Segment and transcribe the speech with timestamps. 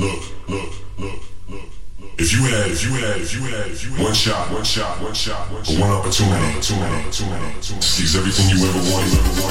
[0.00, 1.68] look, look, look, look.
[2.16, 4.04] If you had, if you had, if you had, if you had.
[4.04, 8.48] One shot, one shot, one shot, one, shot, one opportunity, opportunity, opportunity, opportunity, seize everything
[8.48, 9.49] you ever wanted, ever wanted, one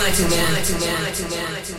[0.00, 1.71] to, man.